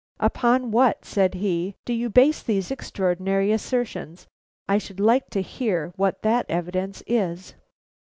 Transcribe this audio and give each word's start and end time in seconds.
"Upon 0.19 0.71
what," 0.71 1.05
said 1.05 1.35
he, 1.35 1.75
"do 1.85 1.93
you 1.93 2.09
base 2.09 2.41
these 2.41 2.71
extraordinary 2.71 3.51
assertions? 3.51 4.25
I 4.67 4.79
should 4.79 4.99
like 4.99 5.29
to 5.29 5.43
hear 5.43 5.93
what 5.95 6.23
that 6.23 6.47
evidence 6.49 7.03
is." 7.05 7.53